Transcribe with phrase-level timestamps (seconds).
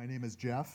[0.00, 0.66] My name is Jeff.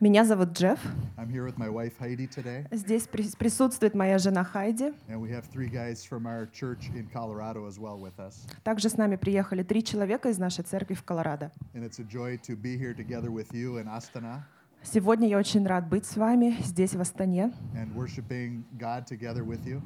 [0.00, 0.80] Меня зовут Джефф.
[1.16, 4.92] I'm here with my wife Heidi today, Здесь при- присутствует моя жена Хайди.
[5.08, 8.44] and we have three guys from our church in Colorado as well with us.
[8.64, 11.52] Также с нами приехали три человека из нашей церкви в Колорадо.
[11.74, 14.42] And it's a joy to be here together with you in Astana
[14.82, 17.52] Сегодня я очень рад быть с вами здесь, в Астане.
[17.76, 19.80] and worshiping God together with you.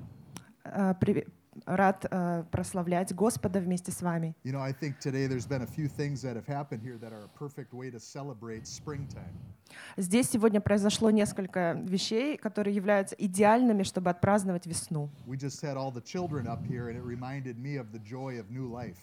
[1.65, 4.35] Э, Рад э, прославлять Господа вместе с вами.
[4.45, 7.13] You know, I think today there's been a few things that have happened here that
[7.13, 9.33] are a perfect way to celebrate springtime.
[9.97, 15.09] Здесь сегодня произошло несколько вещей, которые являются идеальными, чтобы отпраздновать весну.
[15.27, 18.39] We just had all the children up here, and it reminded me of the joy
[18.39, 18.99] of new life.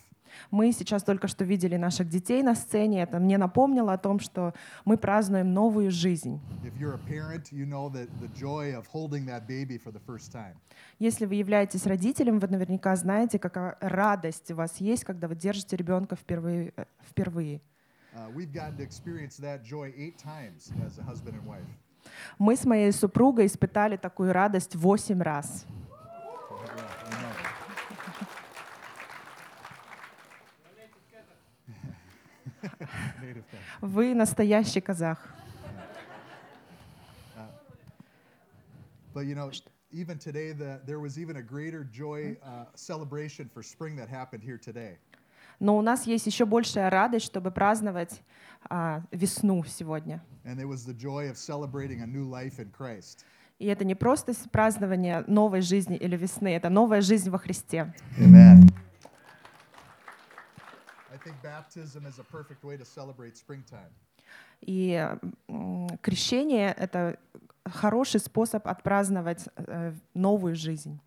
[0.52, 3.04] Мы сейчас только что видели наших детей на сцене.
[3.04, 4.54] Это мне напомнило о том, что
[4.86, 6.40] мы празднуем новую жизнь.
[11.00, 15.76] Если вы являетесь родителем, вы наверняка знаете, какая радость у вас есть, когда вы держите
[15.76, 16.74] ребенка впервые.
[16.76, 17.62] э, впервые.
[18.16, 21.66] Uh, we've gotten to experience that joy eight times as a husband and wife.
[22.38, 25.66] Мы с моей супругой испытали такую радость восемь раз.
[25.66, 27.34] Yeah, I know.
[30.78, 32.53] Native thing.
[33.82, 35.20] Вы настоящий казах.
[39.14, 39.52] But you know,
[39.92, 44.44] even today, the, there was even a greater joy uh, celebration for spring that happened
[44.44, 44.98] here today.
[45.60, 48.22] Но у нас есть еще большая радость, чтобы праздновать
[48.70, 50.22] а, весну сегодня.
[53.60, 57.94] И это не просто празднование новой жизни или весны, это новая жизнь во Христе.
[58.20, 58.68] Amen.
[64.62, 65.18] И
[66.02, 67.18] крещение— это
[67.66, 71.00] хороший способ отпраздновать э, новую жизнь.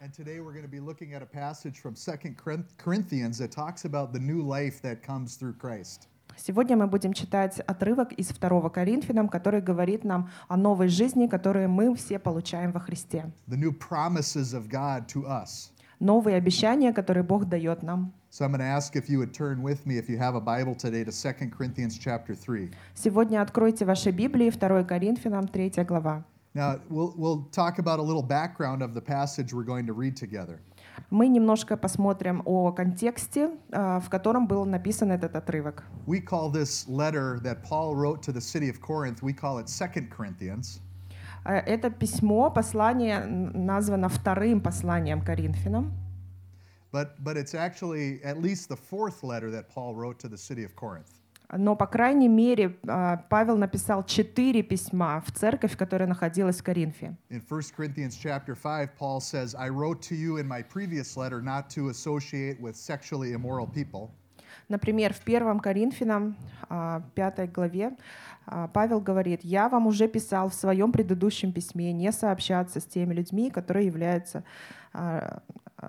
[0.00, 2.36] And today we're going to be looking at a passage from 2
[2.76, 6.08] Corinthians that talks about the new life that comes through Christ.
[6.36, 11.70] Сегодня мы будем читать отрывок из 2 Коринфянам, который говорит нам о новой жизни, которую
[11.70, 13.32] мы все получаем во Христе.
[13.48, 15.72] The new promises of God to us.
[16.00, 18.12] Новые обещания, которые Бог дает нам.
[18.30, 20.40] So I'm going to ask if you would turn with me, if you have a
[20.40, 22.70] Bible today, to 2 Corinthians chapter 3.
[22.94, 26.24] Сегодня откройте ваши Библии, 2 Коринфянам, 3 глава.
[26.56, 30.16] Now, we'll, we'll talk about a little background of the passage we're going to read
[30.16, 30.60] together.
[31.10, 35.84] Мы немножко посмотрим о контексте, а, в котором был написан этот отрывок.
[36.06, 39.66] We call this letter that Paul wrote to the city of Corinth, we call it
[39.66, 40.80] 2 Corinthians.
[41.48, 45.92] А, Это письмо, послание названо вторым посланием Коринфянам,
[46.92, 50.64] But, but it's actually at least the fourth letter that Paul wrote to the city
[50.64, 51.10] of Corinth.
[51.52, 57.16] но, по крайней мере, а, Павел написал четыре письма в церковь, которая находилась в Коринфе.
[57.30, 61.40] In 1 Corinthians chapter 5, Paul says, I wrote to you in my previous letter
[61.40, 64.10] not to associate with sexually immoral people.
[64.68, 66.36] Например, в 1 Коринфянам,
[66.68, 67.92] а, 5 главе,
[68.46, 73.14] а, Павел говорит, «Я вам уже писал в своем предыдущем письме не сообщаться с теми
[73.14, 74.42] людьми, которые являются,
[74.92, 75.40] а,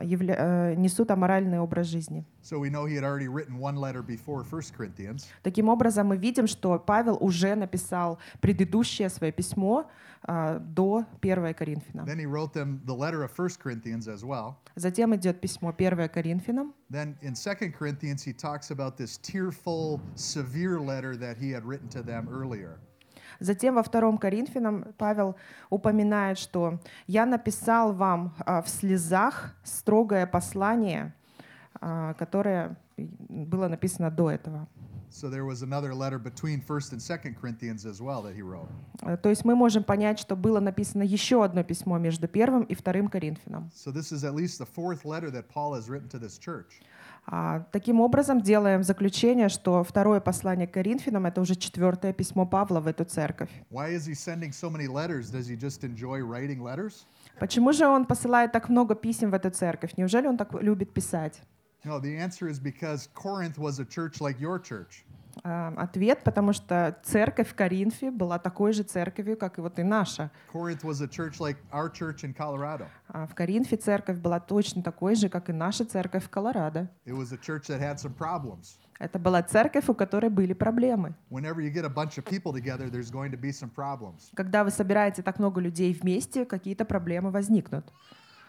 [0.02, 2.24] явля- э, несут аморальный образ жизни».
[2.44, 5.26] So we know he had already written one letter before 1 Corinthians.
[5.42, 12.06] Таким образом, мы видим, что Павел уже написал предыдущее свое письмо а, до 1 Коринфянам.
[12.06, 14.58] Then he wrote them the letter of 1 Corinthians as well.
[14.76, 16.74] Затем идет письмо 1 Коринфянам.
[16.90, 21.88] Then in 2 Corinthians, he talks about this tearful, severe letter that he had written
[21.90, 22.80] to them earlier.
[23.40, 25.36] Затем во 2 Коринфянам Павел
[25.70, 31.14] упоминает, что «я написал вам а, в слезах строгое послание,
[31.80, 34.68] а, которое было написано до этого».
[35.10, 38.68] So there was another letter between 1st and 2nd Corinthians as well that he wrote.
[39.22, 43.08] То есть мы можем понять, что было написано еще одно письмо между первым и вторым
[43.08, 43.72] Коринфянам.
[43.74, 46.82] So this is at least the fourth letter that Paul has written to this church.
[47.74, 52.88] Таким образом, делаем заключение, что второе послание к Коринфянам— это уже четвертое письмо Павла в
[52.88, 53.50] эту церковь.
[53.70, 55.30] Why is he sending so many letters?
[55.30, 57.06] Does he just enjoy writing letters?
[57.38, 59.92] Почему же он посылает так много писем в эту церковь?
[59.98, 61.42] Неужели он так любит писать?
[61.84, 65.04] No, the answer is because Corinth was a church like your church.
[65.44, 70.32] Ответ, потому что церковь в Коринфе была такой же церковью, как и вот и наша.
[70.52, 72.88] Corinth was a church like our church in Colorado.
[73.10, 76.90] А В Коринфе церковь была точно такой же, как и наша церковь в Колорадо.
[77.06, 78.78] It was a church that had some problems.
[79.00, 81.14] Это была церковь, у которой были проблемы.
[81.30, 84.32] Whenever you get a bunch of people together, there's going to be some problems.
[84.36, 87.94] Когда вы собираете так много людей вместе, какие-то проблемы возникнут.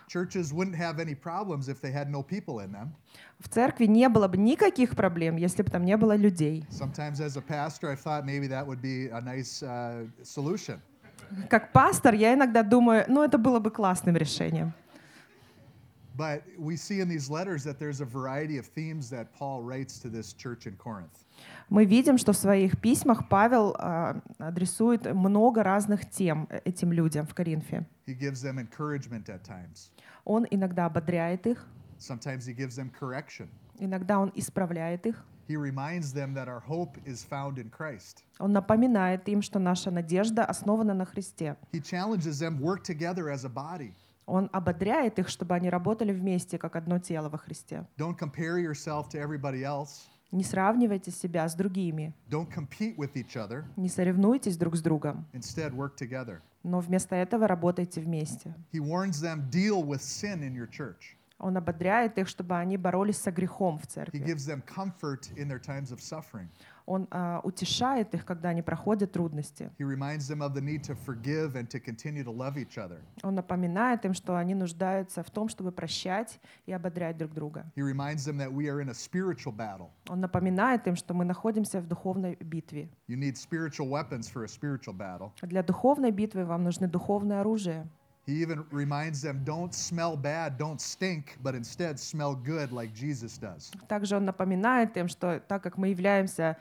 [0.09, 2.95] Churches wouldn't have any problems if they had no people in them.
[3.39, 6.65] В церкви не было бы никаких проблем, если бы там не было людей.
[6.71, 10.81] Sometimes, as a pastor, I thought maybe that would be a nice uh, solution.
[11.51, 14.73] Как пастор я иногда думаю, ну это было бы классным решением.
[16.18, 19.98] But we see in these letters that there's a variety of themes that Paul writes
[20.00, 21.26] to this church in Corinth.
[21.70, 27.34] Мы видим, что в своих письмах Павел а, адресует много разных тем этим людям в
[27.34, 27.86] Коринфе.
[28.06, 29.90] He gives them encouragement at times.
[30.24, 31.66] Он иногда ободряет их,
[31.98, 33.48] Sometimes he gives them correction.
[33.80, 35.24] иногда он исправляет их.
[35.48, 38.24] He reminds them that our hope is found in Christ.
[38.38, 41.58] Он напоминает им, что наша надежда основана на Христе.
[41.74, 43.94] He challenges them work together as a body.
[44.29, 47.87] Он ободряет их, чтобы они работали вместе, как одно тело во Христе.
[47.97, 50.07] Don't compare yourself to everybody else.
[50.31, 53.65] Не сравнивайте себя с другими, Don't compete with each other.
[53.77, 56.41] не соревнуйтесь друг с другом, Instead, work together.
[56.63, 58.55] но вместо этого работайте вместе.
[58.71, 61.17] He warns them deal with sin in your church.
[61.39, 64.19] Он ободряет их, чтобы они боролись со грехом в He церкви.
[64.23, 66.49] gives them comfort in their times of suffering.
[66.89, 69.71] Он а, утешает их, когда они проходят трудности.
[73.23, 77.71] Он напоминает им, что они нуждаются в том, чтобы прощать и ободрять друг друга.
[77.77, 79.91] He reminds them that we are in a spiritual battle.
[80.09, 82.89] Он напоминает им, что мы находимся в духовной битве.
[85.43, 87.87] Для духовной битвы вам нужны духовное оружие.
[88.29, 93.39] He even reminds them don't smell bad, don't stink, but instead smell good like Jesus
[93.39, 93.73] does.
[93.89, 96.59] Также он напоминает им, что так как мы являемся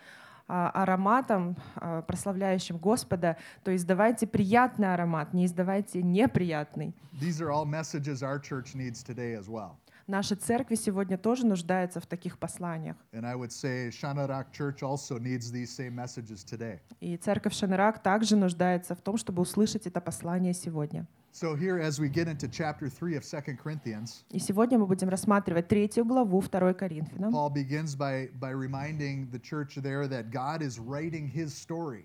[0.47, 3.35] а, ароматом, а, прославляющим Господа,
[3.65, 6.95] то издавайте приятный аромат, не издавайте неприятный.
[7.19, 9.75] These are all messages our church needs today as well.
[10.07, 12.95] Наша церковь сегодня тоже нуждается в таких посланиях.
[13.11, 16.79] And I would say Shanarak Church also needs these same messages today.
[17.01, 21.05] И церковь Шанарак также нуждается в том, чтобы услышать это послание сегодня.
[21.36, 25.08] So here as we get into chapter 3 of 2 Corinthians, И сегодня мы будем
[25.08, 27.32] рассматривать третью главу 2 Коринфянам.
[27.32, 32.04] Paul begins by by reminding the church there that God is writing his story.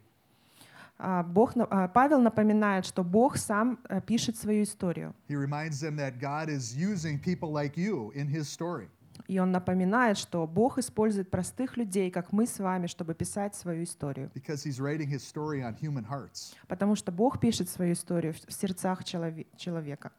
[1.00, 5.14] А, Бог, на- а, Павел напоминает, что Бог сам э, пишет свою историю.
[5.30, 8.88] He reminds them that God is using people like you in his story.
[9.29, 13.85] И он напоминает, что Бог использует простых людей, как мы с вами, чтобы писать свою
[13.85, 14.31] историю.
[16.69, 20.11] Потому что Бог пишет свою историю в сердцах челове- человека.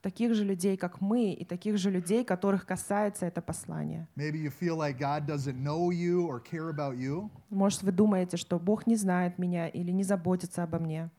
[0.00, 4.06] Таких же людей, как мы, и таких же людей, которых касается это послание.
[7.50, 11.10] Может, вы думаете, что Бог не знает меня или не заботится обо мне.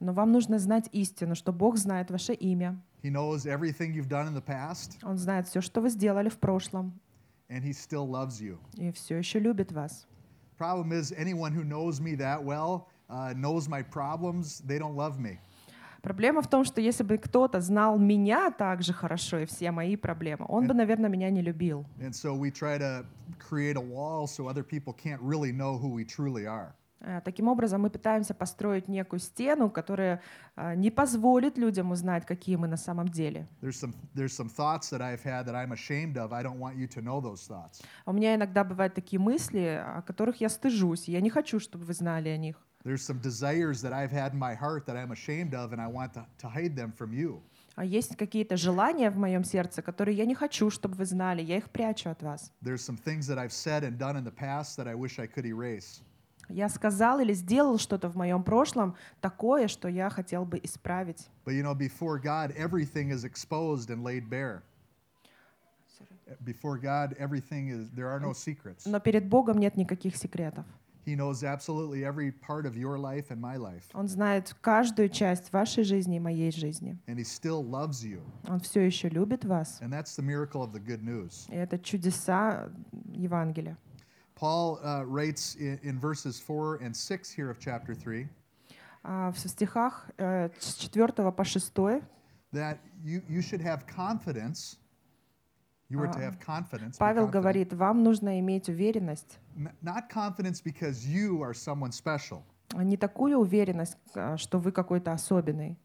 [0.00, 2.80] Но вам нужно знать истину, что Бог знает ваше имя.
[3.02, 6.38] He knows everything you've done in the past, Он знает все, что вы сделали в
[6.38, 6.98] прошлом,
[7.48, 8.58] and He still loves you.
[8.76, 10.06] и все еще любит вас.
[10.58, 15.18] Problem is, anyone who knows me that well, uh, knows my problems, they don't love
[15.18, 15.38] me.
[16.02, 19.96] Проблема в том, что если бы кто-то знал меня так же хорошо и все мои
[19.96, 21.84] проблемы, он бы, наверное, меня не любил.
[21.98, 23.04] And so we try to
[23.38, 26.72] create a wall so other people can't really know who we truly are.
[27.00, 30.20] Э, Таким образом, мы пытаемся построить некую стену, которая
[30.56, 33.48] э, не позволит людям узнать, какие мы на самом деле.
[38.06, 41.84] У меня иногда бывают такие мысли, о которых я стыжусь, и я не хочу, чтобы
[41.84, 42.56] вы знали о них.
[42.82, 45.86] There's some desires that I've had in my heart that I'm ashamed of, and I
[45.86, 47.42] want to, to hide them from you.
[47.76, 51.58] А есть какие-то желания в моем сердце, которые я не хочу, чтобы вы знали, я
[51.58, 52.52] их прячу от вас.
[52.62, 55.26] There's some things that I've said and done in the past that I wish I
[55.26, 56.00] could erase.
[56.50, 61.28] Я сказал или сделал что-то в моем прошлом такое, что я хотел бы исправить.
[61.44, 64.62] But you know, before God, everything is exposed and laid bare.
[66.44, 68.86] Before God, everything is, there are no secrets.
[68.86, 70.64] Но перед Богом нет никаких секретов.
[71.06, 73.84] He knows absolutely every part of your life and my life.
[73.94, 76.98] Он знает каждую часть вашей жизни и моей жизни.
[77.06, 78.20] And He still loves you.
[78.46, 79.80] Он все еще любит вас.
[79.80, 81.48] And that's the miracle of the good news.
[81.48, 82.70] И это чудеса
[83.12, 83.76] Евангелия.
[84.39, 88.27] Paul uh, writes in, in verses 4 and 6 here of chapter 3
[89.03, 91.71] А в стихах э, с 4 по 6
[92.53, 94.77] that you, you should have confidence.
[95.89, 96.97] You were to А, have confidence.
[96.97, 97.31] be Павел confident.
[97.31, 99.37] говорит, вам нужно иметь уверенность.
[99.55, 102.41] N- Not confidence because you are someone special,
[102.73, 105.77] а Не такую уверенность, а, что вы какой-то особенный,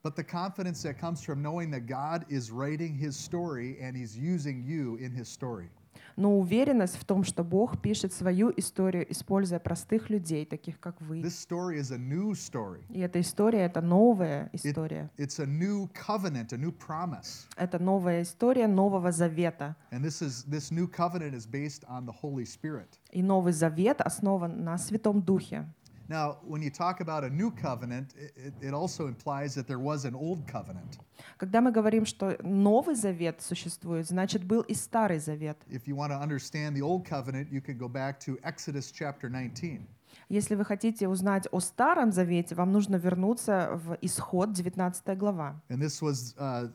[6.16, 11.22] Но уверенность в том, что Бог пишет свою историю, используя простых людей, таких как вы.
[11.22, 12.84] This story is a new story.
[12.90, 15.10] И эта история— это новая история.
[15.18, 17.48] It's a new covenant, a new promise.
[17.58, 19.76] Это новая история Нового Завета.
[19.92, 22.88] And this is this new covenant is based on the Holy Spirit.
[23.12, 25.66] И Новый Завет основан на Святом Духе.
[26.11, 29.79] Now, when you talk about a new covenant, it, it, it also implies that there
[29.79, 30.99] was an old covenant.
[31.39, 35.57] Когда мы говорим, что Новый Завет существует, значит, был и Старый Завет.
[35.69, 39.29] If you want to understand the old covenant, you can go back to Exodus chapter
[39.29, 39.87] 19.
[40.29, 45.61] Если вы хотите узнать о Старом Завете, вам нужно вернуться в Исход, 19 глава.
[45.69, 46.69] And this was uh,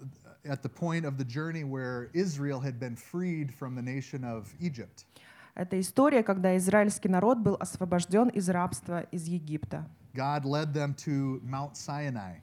[0.45, 4.53] at the point of the journey where Israel had been freed from the nation of
[4.61, 5.05] Egypt.
[5.54, 9.88] Это история, когда израильский народ был освобожден из рабства из Египта.
[10.14, 12.40] God led them to Mount Sinai.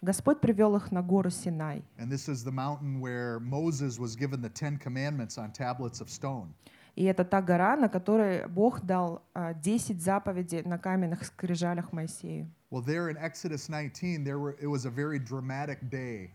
[0.00, 1.84] Господь привел их на гору Синай.
[1.96, 6.08] And this is the mountain where Moses was given the Ten Commandments on tablets of
[6.08, 6.48] stone.
[6.96, 12.50] И это та гора, на которой Бог дал а, 10 заповедей на каменных скрижалях Моисею.
[12.70, 16.32] Well, there in Exodus 19, there were, it was a very dramatic day.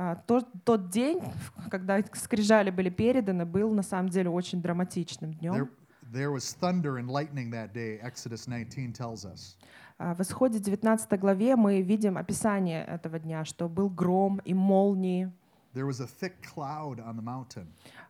[0.00, 1.20] А, Тот, тот день,
[1.70, 5.68] когда скрижали были переданы, был на самом деле очень драматичным днем.
[6.12, 9.56] there was thunder and lightning that day, Exodus 19 tells us.
[9.98, 15.32] А, В Исходе 19 главе мы видим описание этого дня, что был гром и молнии,
[15.74, 17.66] There was a thick cloud on the mountain.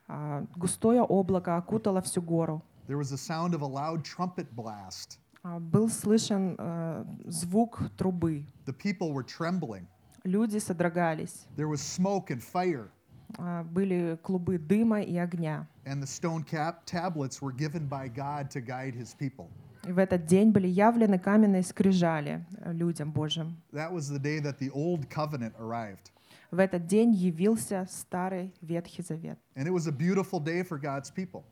[0.09, 2.63] а, густое облако окутало всю гору.
[2.87, 5.19] There was the sound of a loud trumpet blast.
[5.43, 8.45] Был слышен э, звук трубы.
[8.67, 9.87] The people were trembling.
[10.25, 11.47] Люди содрогались.
[11.57, 12.89] There was smoke and fire,
[13.37, 15.67] А, Были клубы дыма и огня.
[15.85, 19.49] and the stone cap tablets were given by God to guide his people.
[19.87, 23.57] И в этот день были явлены каменные скрижали э, людям Божьим.
[23.73, 26.11] That was the day that the old covenant arrived.
[26.51, 29.39] В этот день явился старый Ветхий Завет.
[29.55, 31.45] And it was a beautiful day for God's people.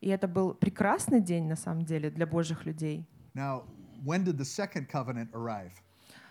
[0.00, 3.06] И это был прекрасный день, на самом деле, для Божьих людей.
[3.34, 3.62] Now,
[4.04, 5.72] when did the second covenant arrive?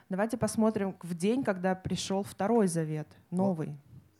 [0.09, 3.77] Давайте посмотрим в день, когда пришел Второй Завет, новый.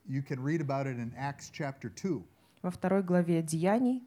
[0.07, 2.23] You can read about it in Acts chapter 2.
[2.61, 4.03] Во второй главе Деяний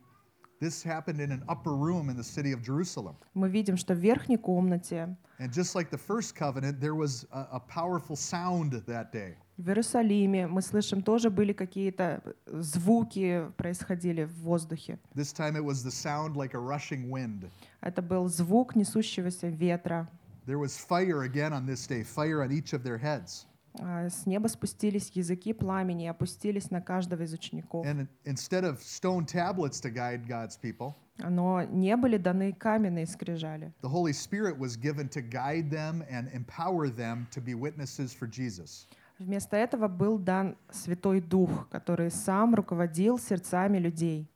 [0.58, 3.14] This happened in an upper room in the city of Jerusalem.
[3.34, 7.46] мы видим, что в верхней комнате And just like the first covenant, there was a,
[7.52, 9.36] a powerful sound that day.
[9.58, 14.98] в Иерусалиме мы слышим, тоже были какие-то звуки происходили в воздухе.
[15.14, 17.50] This time it was the sound like a rushing wind.
[17.82, 20.08] Это был звук несущегося ветра.
[20.46, 23.46] There was fire again on this day, fire on each of their heads.
[23.78, 27.84] А, С неба спустились языки пламени и опустились на каждого из учеников.
[27.84, 33.72] And instead of stone tablets to guide God's people, Но не были даны каменные скрижали.
[33.82, 38.26] the Holy Spirit was given to guide them and empower them to be witnesses for
[38.28, 38.86] Jesus.
[39.18, 44.28] Вместо этого был дан Святой Дух, который сам руководил сердцами людей.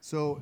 [0.00, 0.40] So, uh,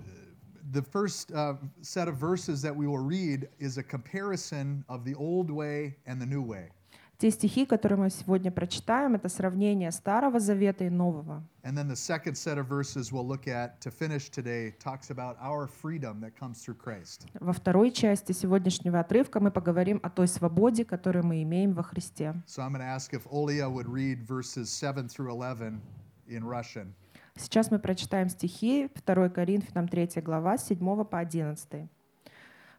[0.72, 5.16] the first uh, set of verses that we will read is a comparison of the
[5.16, 6.70] old way and the new way.
[7.18, 11.44] Те стихи, которые мы сегодня прочитаем, это сравнение Старого Завета и Нового.
[11.64, 15.36] And then the second set of verses we'll look at to finish today talks about
[15.42, 17.28] our freedom that comes through Christ.
[17.42, 22.36] Во второй части сегодняшнего отрывка мы поговорим о той свободе, которую мы имеем во Христе.
[22.46, 25.82] So I'm going to ask if Olia would read verses 7 through 11
[26.30, 26.94] in Russian.
[27.37, 31.89] Сейчас мы прочитаем стихи 2 Коринфянам 3 глава с 7 по 11.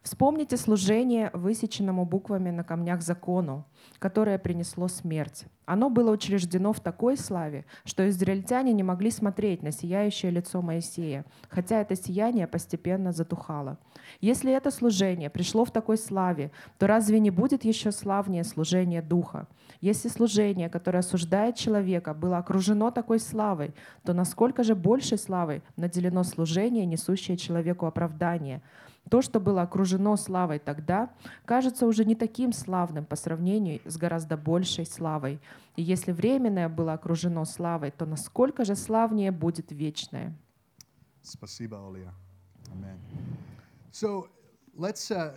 [0.06, 3.64] Вспомните служение, высеченному буквами на камнях закону,
[3.98, 5.46] которое принесло смерть.
[5.64, 11.24] Оно было учреждено в такой славе, что израильтяне не могли смотреть на сияющее лицо Моисея,
[11.48, 13.78] хотя это сияние постепенно затухало.
[14.20, 19.48] Если это служение пришло в такой славе, то разве не будет еще славнее служение Духа?
[19.80, 26.22] Если служение, которое осуждает человека, было окружено такой славой, то насколько же большей славой наделено
[26.22, 28.62] служение, несущее человеку оправдание?
[29.10, 31.10] То, что было окружено славой тогда,
[31.44, 35.40] кажется уже не таким славным по сравнению с гораздо большей славой.
[35.76, 40.34] И если временное было окружено славой, то насколько же славнее будет вечное?
[41.22, 42.12] Spasiba, Olia.
[42.72, 42.98] Amen.
[43.92, 44.28] So
[44.76, 45.34] let's, uh,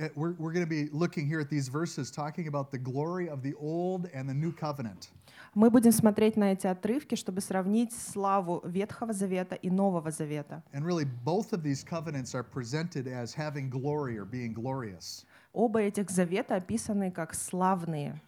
[0.00, 3.28] uh, we're, we're going to be looking here at these verses talking about the glory
[3.28, 5.10] of the old and the new covenant.
[5.54, 10.62] Мы будем смотреть на эти отрывки, чтобы сравнить славу Ветхого Завета и Нового Завета.
[10.72, 15.24] And really, both of these covenants are presented as having glory or being glorious.
[15.52, 18.20] Оба этих завета описаны как славные.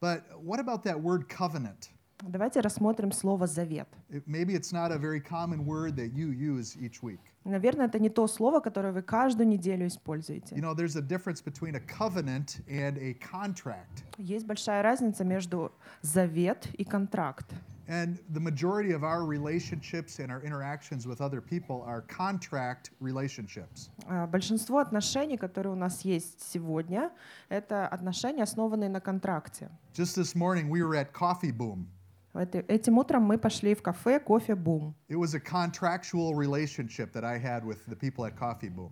[0.00, 1.90] But what about that word covenant?
[2.23, 3.87] Давайте рассмотрим слово «завет».
[4.09, 7.19] It, maybe it's not a very common word that you use each week.
[7.43, 10.55] Наверное, это не то слово, которое вы каждую неделю используете.
[10.55, 14.03] You know, there's a difference between a covenant and a contract.
[14.17, 17.47] Есть большая разница между завет и контракт.
[17.87, 23.89] And the majority of our relationships and our interactions with other people are contract relationships.
[24.07, 27.11] А, Большинство отношений, которые у нас есть сегодня,
[27.49, 29.69] это отношения, основанные на контракте.
[29.93, 31.87] Just this morning, we were at Coffee Boom.
[32.33, 34.95] Этим утром мы пошли в кафе «Кофе Бум».
[35.09, 38.91] It was a contractual relationship that I had with the people at Coffee Boom.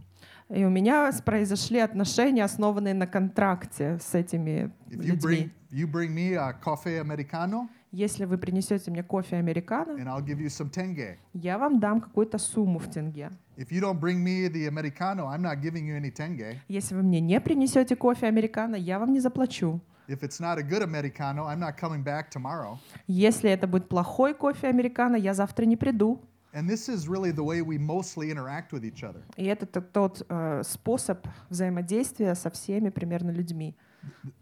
[0.50, 5.52] И у меня произошли отношения, основанные на контракте с этими If you bring, людьми.
[5.72, 6.54] you bring me a
[7.02, 11.18] americano, Если вы принесете мне кофе американо, and I'll give you some tenge.
[11.34, 13.32] я вам дам какую-то сумму в тенге.
[13.58, 16.58] If you don't bring me the americano, I'm not giving you any tenge.
[16.68, 19.80] Если вы мне не принесете кофе американо, я вам не заплачу.
[20.09, 22.79] If it's not a good americano, I'm not coming back tomorrow.
[23.07, 26.21] Если это будет плохой кофе американо, я завтра не приду.
[26.53, 29.23] And this is really the way we mostly interact with each other.
[29.37, 33.75] И это т- тот э, способ взаимодействия со всеми примерно людьми.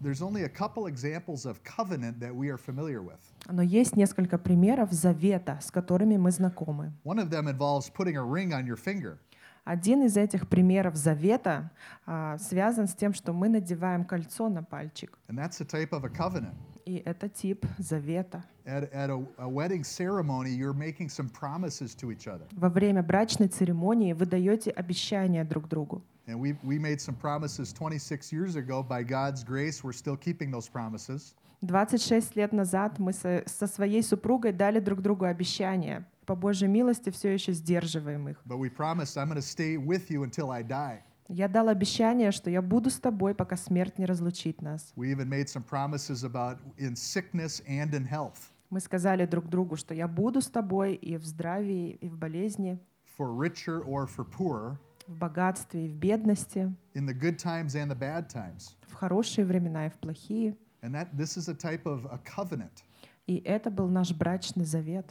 [0.01, 3.21] There's only a couple examples of covenant that we are familiar with.
[3.49, 6.93] Но есть несколько примеров завета, с которыми мы знакомы.
[7.05, 9.19] One of them involves putting a ring on your finger.
[9.68, 11.72] Один из этих примеров завета
[12.06, 15.20] а, связан с тем, что мы надеваем кольцо на пальчик.
[15.28, 16.56] And that's a type of a covenant.
[16.86, 18.46] И это тип завета.
[18.66, 22.46] At, at a, a wedding ceremony, you're making some promises to each other.
[22.54, 26.02] Во время брачной церемонии вы даете обещания друг другу.
[26.28, 28.82] And we, we made some promises 26 years ago.
[28.82, 31.36] By God's grace, we're still keeping those promises.
[31.60, 36.06] 26 лет назад мы со, со своей супругой дали друг другу обещания.
[36.28, 38.42] По Божьей милости все еще сдерживаем их.
[38.46, 41.00] But we promised, I'm going to stay with you until I die.
[41.30, 44.92] Я дал обещание, что я буду с тобой, пока смерть не разлучит нас.
[44.98, 49.78] We even made some promises about in sickness and in health, Мы сказали друг другу,
[49.78, 52.78] что я буду с тобой и в здравии, и в болезни,
[53.18, 54.76] for richer or for poorer,
[55.08, 58.76] в богатстве и в бедности, in the good times and the bad times.
[58.88, 60.58] в хорошие времена и в плохие.
[60.82, 62.84] And that this is a type of a covenant.
[63.28, 65.10] И это был наш брачный завет.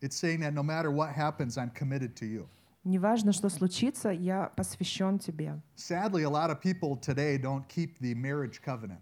[0.00, 2.48] It's saying that no matter what happens, I'm committed to you.
[2.84, 5.60] Неважно, что случится, я посвящен тебе.
[5.76, 9.00] Sadly, a lot of people today don't keep the marriage covenant.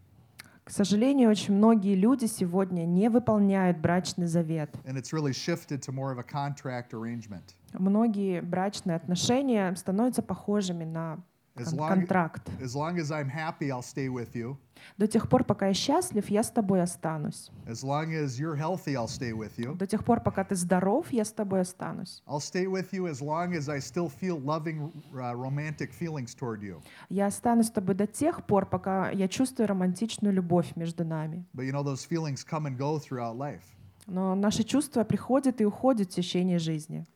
[0.64, 4.70] К сожалению, очень многие люди сегодня не выполняют брачный завет.
[4.86, 7.54] And it's really shifted to more of a contract arrangement.
[7.74, 11.18] Многие брачные отношения становятся похожими на
[11.54, 12.48] контракт.
[12.60, 14.56] as long as I'm happy, I'll stay with you.
[14.98, 17.50] До тех пор, пока я счастлив, я с тобой останусь.
[17.66, 19.76] As long as you're healthy, I'll stay with you.
[19.76, 22.22] До тех пор, пока ты здоров, я с тобой останусь.
[22.26, 26.60] I'll stay with you as long as I still feel loving, uh, romantic feelings toward
[26.60, 26.82] you.
[27.08, 31.46] Я останусь с тобой до тех пор, пока я чувствую романтичную любовь между нами.
[31.54, 33.62] But you know, those feelings come and go throughout life.
[34.06, 37.06] Но наши чувства приходят и уходят в течение жизни.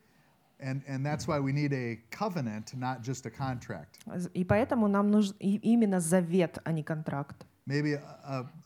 [0.60, 4.00] And, and that's why we need a covenant, not just a contract.
[4.34, 7.46] И поэтому нам нужен и- именно завет, а не контракт.
[7.66, 8.02] Maybe a,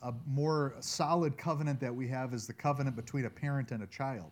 [0.01, 3.81] a, a more solid covenant that we have is the covenant between a parent and
[3.83, 4.31] a child.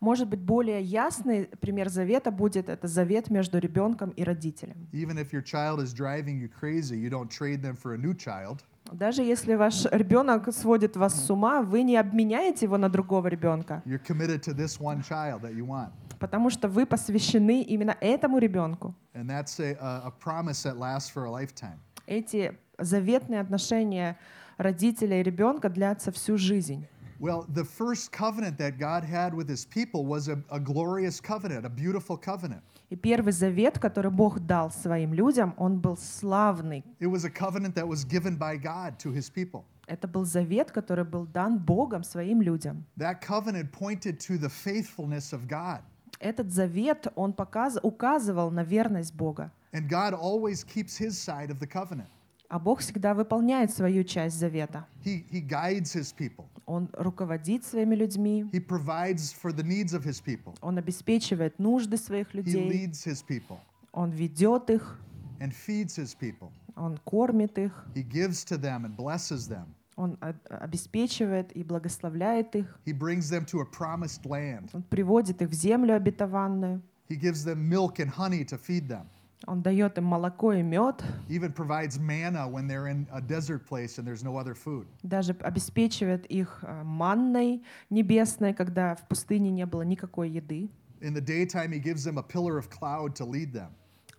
[0.00, 4.88] Может быть, более ясный пример завета будет это завет между ребенком и родителем.
[4.92, 8.14] Even if your child is driving you crazy, you don't trade them for a new
[8.14, 8.64] child.
[8.90, 13.82] Даже если ваш ребенок сводит вас с ума, вы не обменяете его на другого ребенка,
[13.86, 15.90] You're committed to this one child that you want.
[16.19, 18.95] Потому что вы посвящены именно этому ребенку.
[19.13, 21.79] And that's a, a, a promise that lasts for a lifetime.
[22.05, 24.17] Эти заветные отношения
[24.57, 26.85] родителя и ребенка длятся всю жизнь.
[27.19, 31.65] Well, the first covenant that God had with his people was a, a glorious covenant,
[31.65, 32.61] a beautiful covenant.
[32.89, 36.83] И первый завет, который Бог дал своим людям, он был славный.
[36.99, 39.65] It was a covenant that was given by God to his people.
[39.87, 42.85] Это был завет, который был дан Богом своим людям.
[42.97, 45.81] That covenant pointed to the faithfulness of God.
[46.19, 47.77] Этот завет, он показ...
[47.81, 49.51] указывал на верность Бога.
[49.73, 52.07] And God always keeps his side of the covenant.
[52.49, 54.87] А Бог всегда выполняет свою часть завета.
[55.03, 56.45] He, he guides his people.
[56.65, 60.55] Он руководит своими людьми, He provides for the needs of his people.
[60.61, 63.59] он обеспечивает нужды своих He людей, leads his people
[63.93, 64.99] он ведет их,
[65.39, 66.51] and feeds his people.
[66.75, 69.65] он кормит их, He gives to them and blesses them.
[69.97, 70.17] Он
[70.49, 74.69] обеспечивает и благословляет их, He brings them to a promised land.
[74.73, 79.07] он приводит их в землю обетованную, He gives them milk and honey to feed them.
[79.45, 83.97] он дает им молоко и мед, Even provides manna when they're in a desert place
[83.97, 84.85] and there's no other food.
[85.03, 90.69] даже обеспечивает их э, манной небесной, когда в пустыне не было никакой еды.
[91.01, 93.69] In the daytime, he gives them a pillar of cloud to lead them.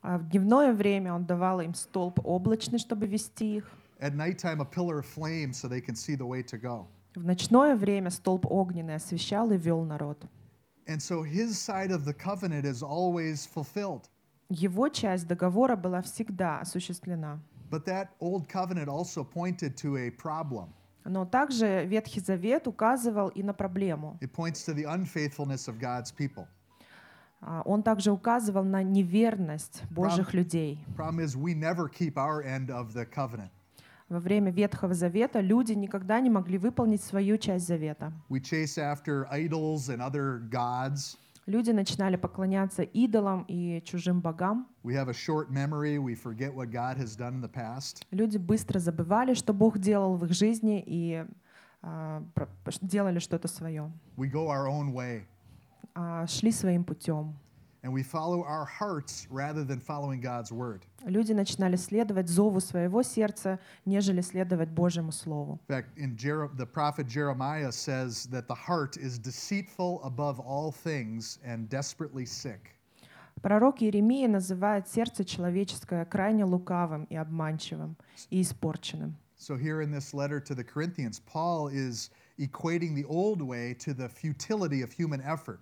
[0.00, 3.70] А в дневное время он давал им столб облачный, чтобы вести их.
[3.99, 6.87] At nighttime, a pillar of flame so they can see the way to go.
[7.15, 10.25] В ночное время столб огненный освещал и вел народ.
[10.87, 14.09] And so his side of the covenant is always fulfilled.
[14.49, 17.39] Его часть договора была всегда осуществлена.
[17.69, 20.69] But that old covenant also pointed to a problem.
[21.05, 24.17] Но также Ветхий Завет указывал и на проблему.
[24.21, 26.47] It points to the unfaithfulness of God's people.
[27.41, 30.79] А, Он также указывал на неверность Божьих людей.
[30.95, 33.49] Problem is, we never keep our end of the covenant.
[34.08, 38.12] Во время Ветхого Завета люди никогда не могли выполнить свою часть завета.
[38.30, 41.16] We chase after idols and other gods.
[41.46, 44.66] Люди начинали поклоняться идолам и чужим богам.
[44.84, 45.98] We have a short memory.
[45.98, 48.02] We forget what God has done in the past.
[48.10, 51.24] Люди быстро забывали, что Бог делал в их жизни, и
[51.82, 55.22] ш- делали что-то свое, We go our own way.
[55.94, 57.34] а, шли своим путем.
[57.83, 60.85] And we follow our hearts rather than following God's word.
[61.05, 65.59] Люди начинали следовать зову своего сердца, нежели следовать Божьему Слову.
[65.67, 70.71] In fact, in Jer- the prophet Jeremiah says that the heart is deceitful above all
[70.71, 72.73] things and desperately sick.
[73.41, 77.97] Пророк Иеремия называет сердце человеческое крайне лукавым и обманчивым
[78.29, 79.17] и испорченным.
[79.35, 83.92] So, here in this letter to the Corinthians, Paul is equating the old way to
[83.94, 85.60] the futility of human effort.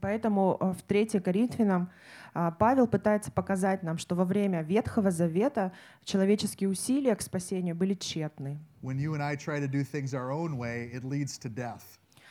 [0.00, 1.90] Поэтому э, в 3 Коринфянам
[2.34, 5.72] а, Павел пытается показать нам, что во время Ветхого Завета
[6.04, 8.58] человеческие усилия к спасению были тщетны.
[8.82, 11.82] When you and I try to do things our own way, it leads to death.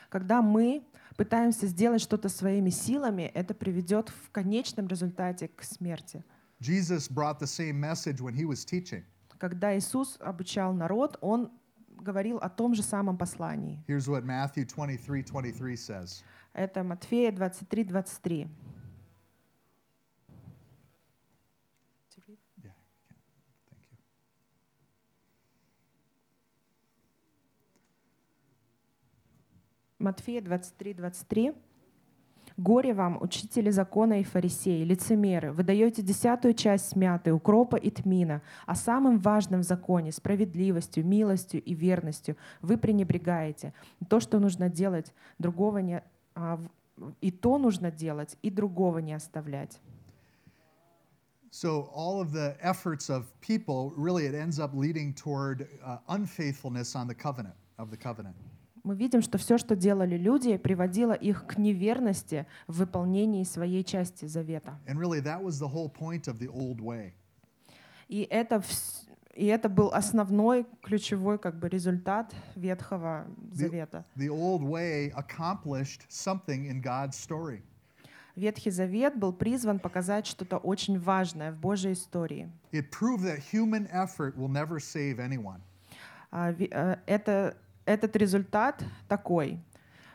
[0.09, 0.83] Когда мы
[1.15, 6.23] пытаемся сделать что-то своими силами, это приведет в конечном результате к смерти.
[6.59, 9.03] Jesus brought the same message when he was teaching.
[9.37, 11.51] Когда Иисус обучал народ, Он
[12.01, 13.83] говорил о том же самом послании.
[13.87, 16.23] Here's what Matthew 23 23 says.
[16.53, 18.47] Это Матфея 23, 23.
[22.63, 22.71] Yeah,
[23.69, 23.97] thank you.
[29.99, 31.53] Матфея 23, 23.
[32.61, 35.51] «Горе вам, учители закона и фарисеи, лицемеры!
[35.51, 41.59] Вы даете десятую часть смяты, укропа и тмина, а самым важным в законе, справедливостью, милостью
[41.63, 43.73] и верностью, вы пренебрегаете.
[44.07, 46.03] То, что нужно делать, другого не,
[46.35, 46.59] а,
[47.19, 49.79] и то нужно делать, и другого не оставлять».
[51.49, 56.95] So, all of the efforts of people really it ends up leading toward uh, unfaithfulness
[56.95, 58.35] on the covenant of the covenant.
[58.83, 64.25] Мы видим, что все, что делали люди, приводило их к неверности в выполнении своей части
[64.25, 64.79] завета.
[64.87, 66.47] Really, the
[66.79, 67.13] the.
[68.07, 68.61] И это,
[69.35, 74.03] и это был основной, ключевой как бы, результат Ветхого Завета.
[74.17, 77.61] The old way accomplished something in God's story.
[78.35, 82.49] Ветхий Завет был призван показать что-то очень важное в Божьей истории.
[82.71, 85.59] It proved that human effort will never save anyone.
[86.57, 87.55] Ви- э, Это,
[87.91, 89.59] этот результат такой.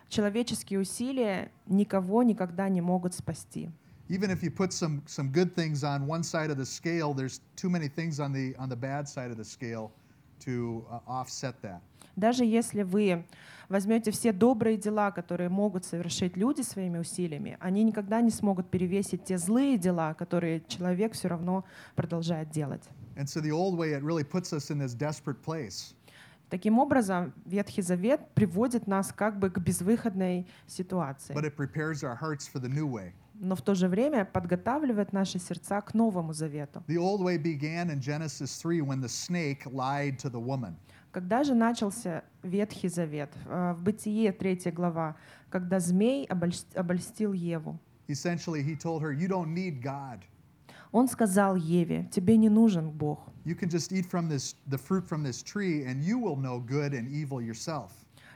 [0.09, 3.71] Человеческие усилия никого никогда не могут спасти.
[4.09, 7.41] Even if you put some, some good things on one side of the scale, there's
[7.57, 9.91] too many things on the, on the bad side of the scale
[10.45, 11.81] to uh, offset that.
[12.15, 13.27] Даже если вы
[13.69, 19.25] возьмете все добрые дела, которые могут совершить люди своими усилиями, они никогда не смогут перевесить
[19.25, 21.65] те злые дела, которые человек все равно
[21.97, 22.85] продолжает делать.
[23.17, 25.96] And so the old way, it really puts us in this desperate place.
[26.49, 32.17] Таким образом, Ветхий Завет приводит нас как бы к безвыходной ситуации, but it prepares our
[32.21, 33.13] hearts for the new way.
[33.39, 36.83] но в то же время подготавливает наши сердца к Новому Завету.
[36.87, 40.75] The old way began in Genesis 3 when the snake lied to the woman.
[41.11, 43.31] Когда же начался Ветхий Завет?
[43.47, 45.17] Э, В Бытие 3 глава,
[45.51, 47.79] когда змей обольс- обольстил Еву.
[48.09, 50.21] Essentially, he told her, You don't need God.
[50.92, 53.20] Он сказал Еве, тебе не нужен Бог.
[53.44, 56.59] You can just eat from this, the fruit from this tree, and you will know
[56.59, 57.90] good and evil yourself.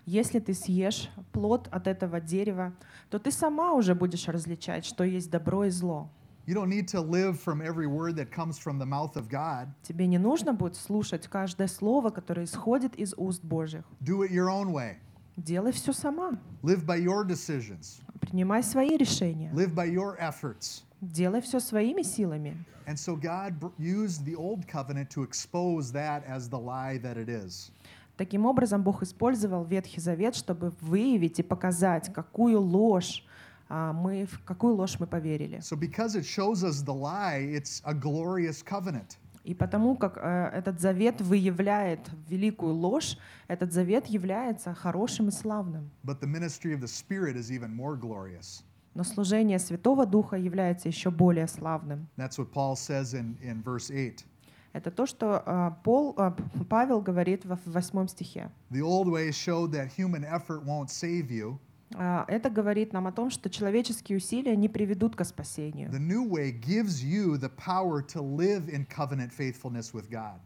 [0.06, 2.72] Если ты съешь плод от этого дерева,
[3.10, 6.10] то ты сама уже будешь различать, что есть добро и зло.
[6.46, 9.68] You don't need to live from every word that comes from the mouth of God.
[9.82, 13.84] Тебе не нужно будет слушать каждое слово, которое исходит из уст Божьих.
[14.00, 14.96] Do it your own way.
[15.36, 16.38] Делай все сама.
[16.62, 18.00] Live by your decisions.
[18.30, 19.50] Принимай свои решения.
[19.52, 20.84] Live by your efforts.
[21.00, 22.56] Делай все своими силами.
[22.86, 27.16] And so God br- used the old covenant to expose that as the lie that
[27.16, 27.72] it is.
[28.16, 33.24] Таким образом, Бог использовал Ветхий Завет, чтобы выявить и показать, какую ложь
[33.68, 35.58] а, мы, в какую ложь мы поверили.
[35.58, 39.16] So, because it shows us the lie, it's a glorious covenant.
[39.44, 43.16] И потому как э, этот завет выявляет великую ложь,
[43.48, 45.90] этот завет является хорошим и славным.
[46.04, 48.62] But the ministry of the Spirit is even more glorious.
[48.94, 52.08] Но служение Святого Духа является еще более славным.
[52.16, 54.24] That's what Paul says in, in verse 8.
[54.72, 56.32] Это то, что э, Пол, э,
[56.68, 58.50] Павел говорит во восьмом стихе.
[58.70, 61.58] The old way showed that human effort won't save you.
[61.94, 65.90] А, Это говорит нам о том, что человеческие усилия не приведут к спасению.
[65.90, 70.38] The new way gives you the power to live in covenant faithfulness with God.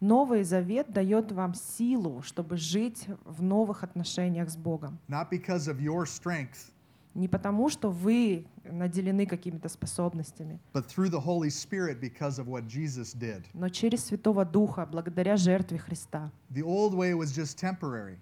[0.00, 4.98] Новый Завет дает вам силу, чтобы жить в новых отношениях с Богом.
[5.08, 6.70] Not because of your strength,
[7.14, 12.66] Не потому, что вы наделены какими-то способностями, but through the Holy Spirit because of what
[12.66, 13.44] Jesus did.
[13.54, 16.32] но через Святого Духа, благодаря жертве Христа.
[16.50, 18.16] The old way was just temporary,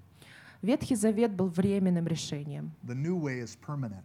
[0.62, 2.72] Ветхий Завет был временным решением.
[2.82, 4.02] The new way is permanent.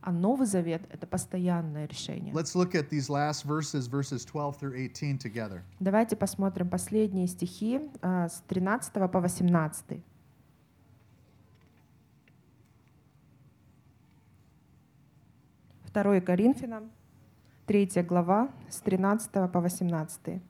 [0.00, 2.32] А Новый Завет— это постоянное решение.
[2.32, 4.62] Let's look at these last verses, verses 12
[5.18, 5.60] together.
[5.80, 10.00] Давайте посмотрим последние стихи а, с 13 по 18.
[15.84, 16.90] Второе Коринфянам,
[17.66, 20.40] 3 глава, с 13 по 18.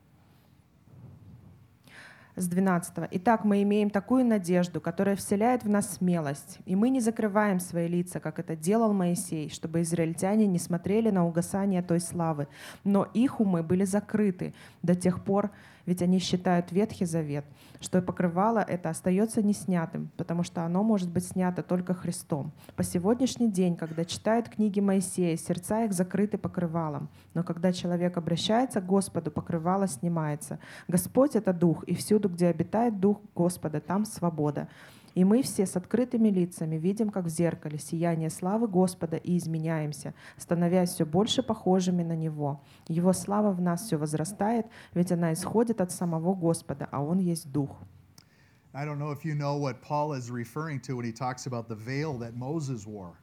[2.39, 3.09] С 12.
[3.11, 7.89] «Итак, мы имеем такую надежду, которая вселяет в нас смелость, и мы не закрываем свои
[7.89, 12.47] лица, как это делал Моисей, чтобы израильтяне не смотрели на угасание той славы,
[12.85, 15.51] но их умы были закрыты до тех пор,
[15.89, 17.47] ведь они считают Ветхий Завет,
[17.81, 22.53] что покрывало это остается не снятым, потому что оно может быть снято только Христом.
[22.77, 28.83] По сегодняшний день, когда читают книги Моисея, сердца их закрыты покрывалом, но когда человек обращается
[28.83, 30.59] к Господу, покрывало снимается.
[30.89, 34.69] Господь— это Дух, и всюду, где обитает Дух Господа, там свобода.
[35.19, 40.15] И мы все с открытыми лицами видим, как в зеркале, сияние славы Господа и изменяемся,
[40.37, 42.61] становясь все больше похожими на Него.
[42.87, 47.51] Его слава в нас все возрастает, ведь она исходит от самого Господа, а Он есть
[47.51, 47.81] Дух.
[48.73, 51.67] I don't know if you know what Paul is referring to when he talks about
[51.67, 53.15] the veil that Moses wore.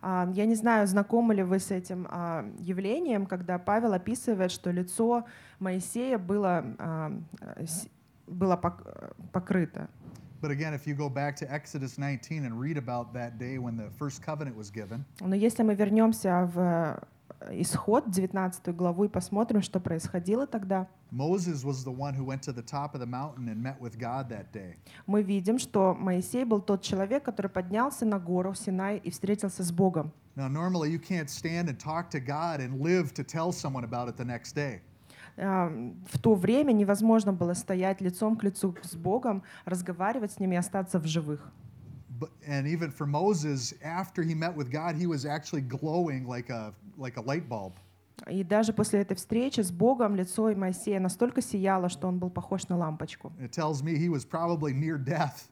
[0.00, 4.72] А, Я не знаю, знакомы ли вы с этим а, явлением, когда Павел описывает, что
[4.72, 5.24] лицо
[5.60, 7.12] Моисея было, а,
[8.26, 9.88] было пок- покрыто.
[10.41, 13.75] But again, if you go back to Exodus 19 and read about that day when
[13.75, 19.07] the first covenant was given, Но если мы вернемся в э, Исход, 19 главу, и
[19.07, 23.07] посмотрим, что происходило тогда, Moses was the one who went to the top of the
[23.07, 24.75] mountain and met with God that day.
[25.07, 29.71] мы видим, что Моисей был тот человек, который поднялся на гору Синай и встретился с
[29.71, 30.11] Богом.
[30.35, 34.07] Now, normally you can't stand and talk to God and live to tell someone about
[34.07, 34.81] it the next day.
[35.36, 40.56] В то время невозможно было стоять лицом к лицу с Богом, разговаривать с ним и
[40.56, 41.50] остаться в живых.
[42.46, 46.72] And even for Moses, after he met with God, he was actually glowing like a,
[46.96, 47.72] like a light bulb.
[48.28, 52.68] И даже после этой встречи с Богом лицо Моисея настолько сияло, что он был похож
[52.68, 53.32] на лампочку.
[53.40, 55.48] It tells me he was probably near death,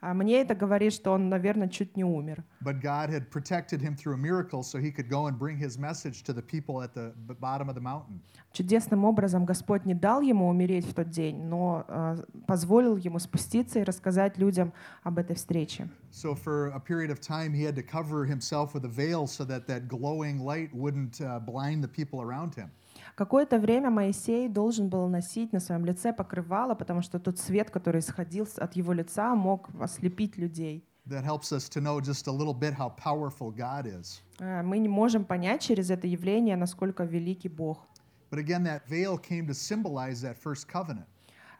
[0.00, 2.42] А мне это говорит, что он, наверное, чуть не умер.
[2.62, 5.78] but God had protected him through a miracle so he could go and bring his
[5.78, 8.20] message to the people at the b- bottom of the mountain.
[8.52, 13.78] Чудесным образом Господь не дал ему умереть в тот день, но э, позволил ему спуститься
[13.80, 14.72] и рассказать людям
[15.04, 15.88] об этой встрече.
[16.10, 19.44] So for a period of time, he had to cover himself with a veil so
[19.44, 22.70] that that glowing light wouldn't uh, blind the people around him.
[23.15, 27.99] Какое-то время Моисей должен был носить на своем лице покрывало, потому что тот свет, который
[27.99, 30.85] исходил от его лица, мог ослепить людей.
[31.07, 34.21] That helps us to know just a little bit how powerful God is.
[34.39, 37.87] Э, Мы не можем понять через это явление, насколько великий Бог.
[38.29, 41.05] But again, that veil came to symbolize that first covenant.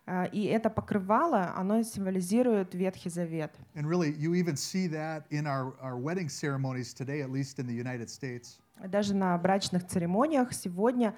[0.05, 3.51] Э, И это покрывало, оно символизирует Ветхий Завет.
[3.75, 7.65] And really, you even see that in our, our wedding ceremonies today, at least in
[7.65, 8.59] the United States.
[8.87, 11.15] Даже на брачных церемониях сегодня,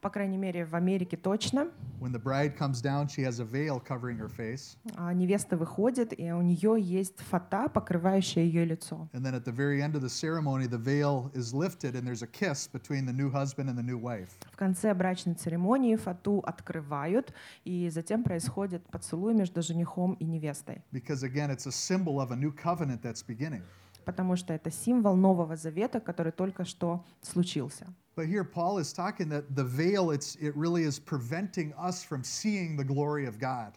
[0.00, 1.68] по крайней мере в Америке точно,
[2.00, 4.76] When the bride comes down, she has a veil covering her face.
[4.96, 9.08] а, невеста выходит, и у нее есть фата, покрывающая ее лицо.
[9.12, 12.22] And then at the very end of the ceremony, the veil is lifted, and there's
[12.22, 14.30] a kiss between the new husband and the new wife.
[14.52, 17.32] В конце брачной церемонии фату открывают,
[17.64, 22.36] и затем происходит поцелуй между женихом и невестой, Because again, it's a symbol of a
[22.36, 23.62] new covenant that's beginning.
[24.08, 27.86] Потому что это символ Нового Завета, который только что случился.
[28.16, 32.24] But here, Paul is talking that the veil, it's, it really is preventing us from
[32.24, 33.74] seeing the glory of God.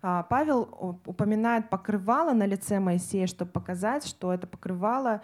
[0.00, 5.20] А, Павел упоминает покрывало на лице Моисея, чтобы показать, что это покрывало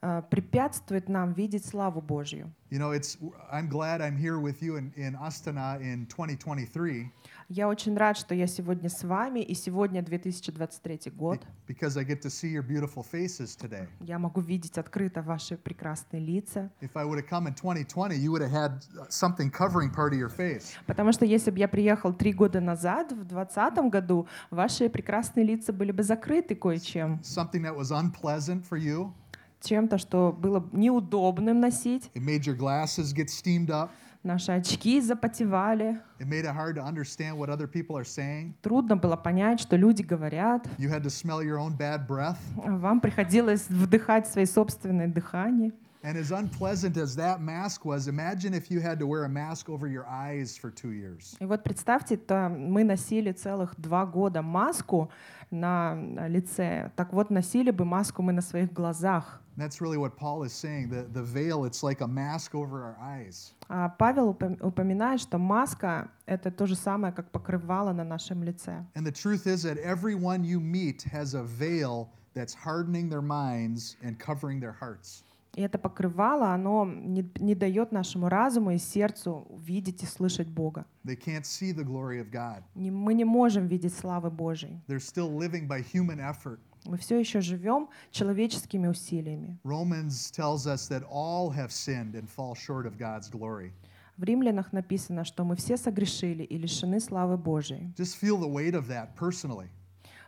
[0.00, 2.52] а, препятствует нам видеть славу Божью.
[2.70, 3.16] You know, it's,
[3.52, 7.08] I'm glad I'm here with you in, in Astana in 2023
[7.54, 11.42] Я очень рад, что я сегодня с вами, и сегодня 2023 год.
[11.68, 13.86] because I get to see your beautiful faces today.
[14.00, 16.70] Я могу видеть открыто ваши прекрасные лица.
[16.80, 20.18] If I would have come in 2020, you would have had something covering part of
[20.18, 20.72] your face.
[20.86, 25.74] Потому что если бы я приехал три года назад, в 2020 году, ваши прекрасные лица
[25.74, 27.20] были бы закрыты кое-чем.
[27.22, 29.12] Something that was unpleasant for you.
[29.60, 32.10] Чем-то, что было неудобным носить.
[32.14, 33.90] It made your glasses get steamed up.
[34.22, 36.00] Наши очки запотевали.
[36.20, 38.54] It made it hard to understand what other people are saying.
[38.62, 40.66] Трудно было понять, что люди говорят.
[40.78, 42.38] You had to smell your own bad breath.
[42.56, 45.72] Вам приходилось вдыхать свои собственные дыхания.
[46.04, 49.68] And as unpleasant as that mask was, imagine if you had to wear a mask
[49.68, 51.36] over your eyes for two years.
[51.40, 55.10] И вот представьте, то мы носили целых два года маску
[55.51, 56.91] на лице.
[56.95, 59.41] Так вот, носили бы маску мы на своих глазах.
[59.57, 60.89] And that's really what Paul is saying.
[60.89, 63.53] The, the veil, it's like a mask over our eyes.
[63.69, 68.85] А Павел упом- упоминает, что маска — это то же самое, как покрывало на нашем лице.
[68.93, 73.97] And the truth is that everyone you meet has a veil that's hardening their minds
[74.03, 75.23] and covering their hearts.
[75.54, 80.86] И это покрывало, оно не, не дает нашему разуму и сердцу видеть и слышать Бога.
[81.04, 82.62] They can't see the glory of God.
[82.74, 84.80] Не- мы не можем видеть славы Божьей.
[84.88, 86.58] They're still living by human effort.
[86.84, 89.58] Мы все еще живем человеческими усилиями.
[89.62, 93.72] Romans tells us that all have sinned and fall short of God's glory.
[94.16, 97.92] В римлянах написано, что мы все согрешили и лишены славы Божией.
[97.96, 99.68] Just feel the weight of that personally.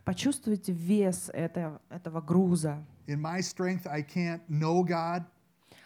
[0.04, 2.84] Почувствуйте вес это- этого груза.
[3.06, 5.24] In my strength, I can't know God.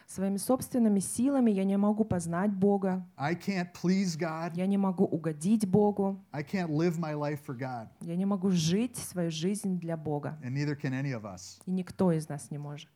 [0.07, 4.53] Своими собственными силами я не могу познать Бога, I can't please God.
[4.55, 7.89] я не могу угодить Богу, I can't live my life for God.
[8.01, 10.39] я не могу жить свою жизнь для Бога.
[10.43, 11.61] And neither can any of us.
[11.67, 12.89] И никто из нас не может.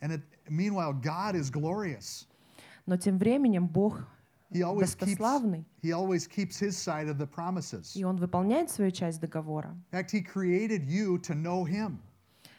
[0.00, 2.26] And it, meanwhile, God is glorious.
[2.86, 4.06] Но тем временем Бог
[4.51, 7.95] He always keeps, достославный, he always keeps his side of the promises.
[7.95, 9.75] и Он выполняет свою часть договора.
[9.91, 11.99] In fact, he created you to know him.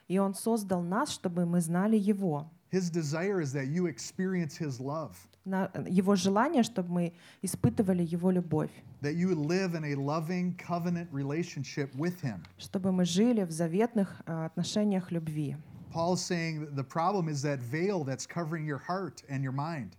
[0.09, 2.51] И Он создал нас, чтобы мы знали Его.
[2.71, 8.31] His desire is that you experience his love, На- Его желание, чтобы мы испытывали Его
[8.31, 12.43] любовь, that you would live in a loving covenant relationship with him.
[12.59, 15.57] чтобы мы жили в заветных э, отношениях любви.
[15.91, 19.97] Paul's saying that the problem is that veil that's covering your heart and your mind.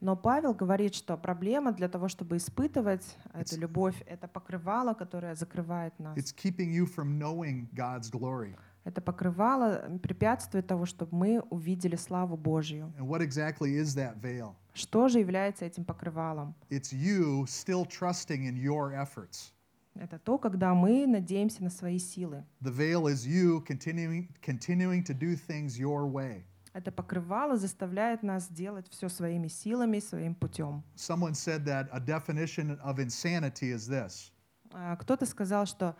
[0.00, 5.98] Но Павел говорит, что проблема для того, чтобы испытывать эту любовь, это покрывало, которое закрывает
[5.98, 6.16] нас.
[6.18, 8.56] It's keeping you from knowing God's glory.
[8.84, 12.92] Это покрывало препятствует того, чтобы мы увидели славу Божью.
[12.98, 14.54] And what exactly is that veil?
[14.74, 16.54] Что же является этим покрывалом?
[16.68, 19.52] It's you still trusting in your efforts.
[19.94, 22.44] Это то, когда мы надеемся на свои силы.
[22.60, 26.44] The veil is you continuing continuing to do things your way.
[26.76, 30.82] Это покрывало заставляет нас делать все своими силами, своим путем.
[30.94, 34.30] Someone said that a definition of insanity is this.
[34.74, 35.96] А, Кто-то сказал, что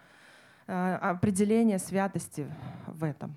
[0.66, 2.46] а, определение святости
[2.88, 3.34] в этом.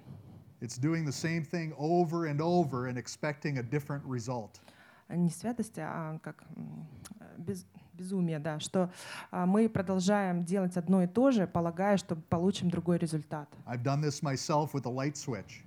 [0.59, 4.59] It's doing the same thing over and over and expecting a different result.
[5.07, 6.43] Не святости, а как
[7.37, 8.91] без- безумие, да, что
[9.31, 13.47] а, мы продолжаем делать одно и то же, полагая, что получим другой результат.
[13.65, 15.63] I've done this myself with a light switch.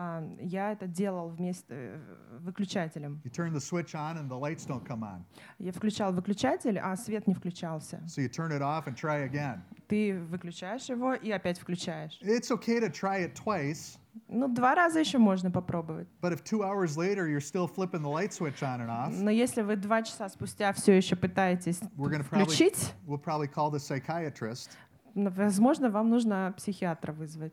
[0.00, 1.98] А, Я это делал вместе э,
[2.38, 3.20] выключателем.
[3.24, 5.24] You turn the switch on and the lights don't come on.
[5.58, 8.00] Я включал выключатель, а свет не включался.
[8.06, 9.58] So you turn it off and try again.
[9.88, 12.16] Ты выключаешь его и опять включаешь.
[12.22, 16.06] It's okay to try it twice, Ну, два раза еще можно попробовать.
[16.20, 19.30] but if two hours later you're still flipping the light switch on and off, Но
[19.30, 23.48] если вы два часа спустя все еще пытаетесь we're going to probably включить, we'll probably
[23.48, 24.70] call the psychiatrist.
[25.16, 27.52] возможно, вам нужно психиатра вызвать.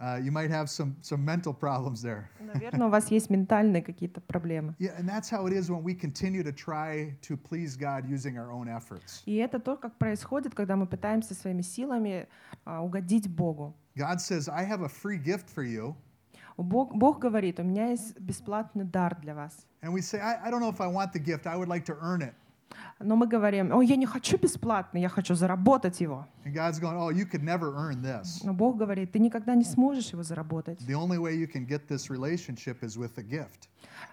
[0.00, 2.28] Uh, you might have some some mental problems there.
[2.38, 4.76] Наверное, у вас есть ментальные какие-то проблемы.
[4.78, 8.38] Yeah, and that's how it is when we continue to try to please God using
[8.38, 9.22] our own efforts.
[9.26, 12.28] И это то, как происходит, когда мы пытаемся своими силами
[12.64, 13.74] а, угодить Богу.
[13.96, 15.96] God says, "I have a free gift for you,"
[16.56, 19.66] Бог, Бог говорит, у меня есть бесплатный дар для вас.
[19.82, 21.48] and we say, I, "I don't know if I want the gift.
[21.48, 22.34] I would like to earn it."
[23.03, 26.25] Но мы говорим, о, я не хочу бесплатно, я хочу заработать его.
[26.45, 28.41] And God's going, "Oh, you could never earn this.
[28.43, 30.79] Но Бог говорит, ты никогда не сможешь его заработать.
[30.81, 33.69] The only way you can get this relationship is with a gift."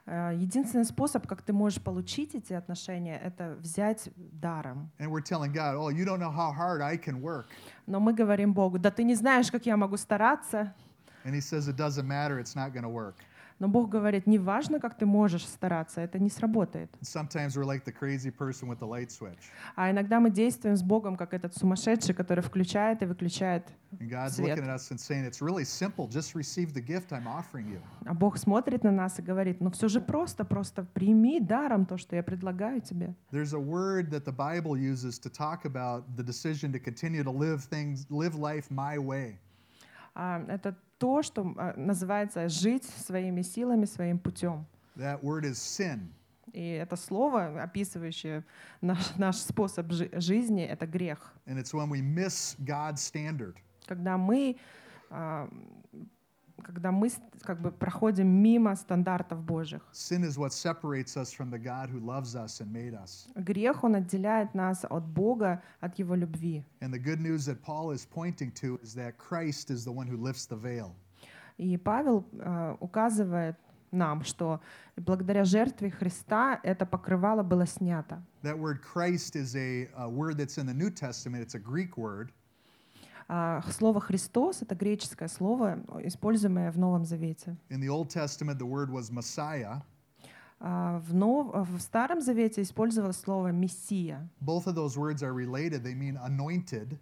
[0.07, 4.91] Э, Единственный способ, как ты можешь получить эти отношения, это взять даром.
[4.99, 7.47] And we're telling God, "Oh, you don't know how hard I can work."
[7.87, 10.75] Но мы говорим Богу, да ты не знаешь, как я могу стараться.
[11.25, 12.41] And He says, "It doesn't matter.
[12.41, 13.15] It's not going to work."
[13.61, 16.91] Но Бог говорит, не важно, как ты можешь стараться, это не сработает.
[17.03, 17.83] Like
[19.77, 23.69] А иногда мы действуем с Богом, как этот сумасшедший, который включает и выключает
[23.99, 24.59] Свет.
[24.59, 26.09] looking at us and saying, "It's really simple.
[26.09, 29.71] Just receive the gift I'm offering you." А Бог смотрит на нас и говорит, ну
[29.71, 33.15] все же просто, просто прими даром то, что я предлагаю тебе.
[33.31, 37.31] There's a word that the Bible uses to talk about the decision to continue to
[37.31, 39.39] live things, live life my way.
[40.15, 44.67] А, это то, что а, называется жить своими силами, своим путем.
[44.97, 46.09] That word is sin.
[46.53, 48.45] И это слово, описывающее
[48.83, 51.33] наш, наш способ жи- жизни, это грех.
[51.47, 53.55] And it's when we miss God's standard.
[53.87, 54.57] Когда мы,
[55.09, 55.49] а,
[56.61, 57.11] когда мы
[57.43, 59.83] как бы проходим мимо стандартов Божьих.
[59.93, 63.29] Sin is what separates us from the God who loves us and made us.
[63.35, 66.65] Грех, он отделяет нас от Бога, от Его любви.
[66.81, 70.07] And the good news that Paul is pointing to is that Christ is the one
[70.07, 70.95] who lifts the veil.
[71.59, 73.57] И Павел а, указывает
[73.93, 74.61] нам, что
[74.97, 78.23] благодаря жертве Христа это покрывало было снято.
[78.43, 81.43] That word Christ is a, a word that's in the New Testament.
[81.43, 82.33] It's a Greek word.
[83.33, 87.57] А слово «Христос»— это греческое слово, используемое в Новом Завете.
[87.69, 89.83] In the Old Testament, the word was Messiah.
[90.59, 94.29] А в, Нов- в Старом Завете использовалось слово «Мессия».
[94.41, 95.85] Both of those words are related.
[95.85, 96.99] They mean anointed.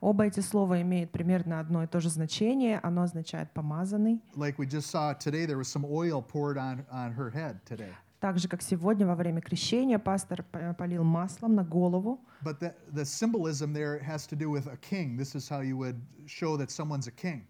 [0.00, 2.80] Оба эти слова имеют примерно одно и то же значение.
[2.82, 4.20] Оно означает «помазанный».
[4.34, 7.92] Like we just saw today, there was some oil poured on, on her head today.
[8.20, 10.44] Так же, как сегодня во время крещения пастор
[10.76, 12.20] полил маслом на голову.
[12.42, 15.16] But the, the symbolism there has to do with a king.
[15.16, 17.46] This is how you would show that someone's a king.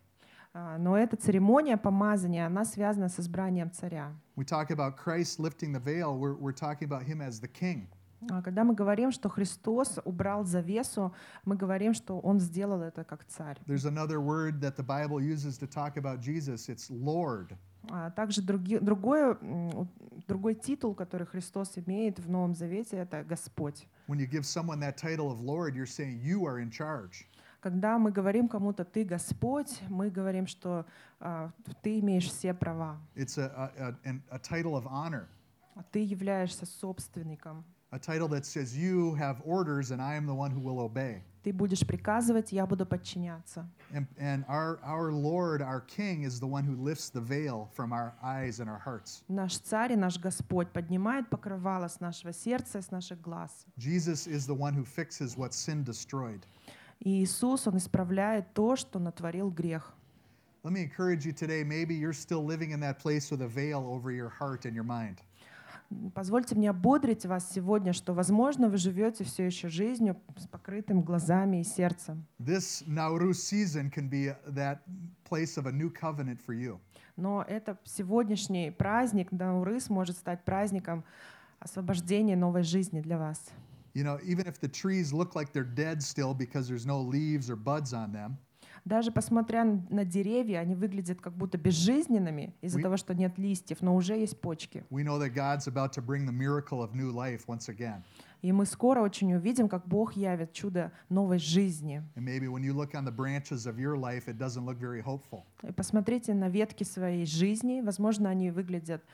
[0.52, 4.12] А, Но эта церемония помазания, она связана с избранием царя.
[4.36, 7.88] We talk about Christ lifting the veil, we're, we're talking about him as the king.
[8.30, 11.14] А Когда мы говорим, что Христос убрал завесу,
[11.44, 13.58] мы говорим, что Он сделал это как царь.
[13.66, 17.56] There's another word that the Bible uses to talk about Jesus it's Lord.
[17.90, 19.86] А также други- у-
[20.26, 23.86] другой титул, который Христос имеет в Новом Завете, это Господь.
[24.08, 27.26] When you give someone that title of Lord, you're saying you are in charge.
[27.60, 30.86] Когда мы говорим кому-то «ты Господь», мы говорим, что
[31.18, 31.50] а,
[31.82, 35.26] ты имеешь все права, It's a, a, a, a title of honor,
[35.74, 37.64] а ты являешься собственником.
[37.91, 41.21] a title that says you have orders and I am the one who will obey.
[41.43, 43.67] Ты будешь приказывать, я буду подчиняться.
[43.93, 47.91] And, and our, our Lord, our King, is the one who lifts the veil from
[47.91, 49.23] our eyes and our hearts.
[49.27, 53.65] Наш царь и наш Господь поднимает покрывало с нашего сердца и с наших глаз.
[53.77, 56.45] Jesus is the one who fixes what sin destroyed.
[57.01, 59.93] И Иисус, Он исправляет то, что натворил грех.
[60.63, 61.65] Let me encourage you today.
[61.65, 64.85] Maybe you're still living in that place with a veil over your heart and your
[64.85, 65.17] mind.
[66.14, 71.60] Позвольте мне ободрить вас сегодня, что, возможно, вы живете все еще жизнью с покрытым глазами
[71.60, 72.26] и сердцем.
[72.38, 74.80] This Nauru season can be that
[75.28, 76.78] place of a new covenant for you.
[77.16, 81.04] Но это сегодняшний праздник, Даурыс, может стать праздником
[81.58, 83.50] освобождения новой жизни для вас.
[83.94, 87.50] You know, even if the trees look like they're dead still because there's no leaves
[87.50, 88.36] or buds on them,
[88.88, 93.94] Даже посмотря на деревья, они выглядят как будто безжизненными из-за того, что нет листьев, но
[93.94, 94.82] уже есть почки.
[94.90, 98.02] we know that God's about to bring the miracle of new life once again.
[98.40, 102.02] И мы скоро очень увидим, как Бог явит чудо новой жизни.
[103.98, 104.22] Life.
[105.62, 107.82] И посмотрите на ветки своей жизни.
[107.82, 109.04] Возможно, они выглядят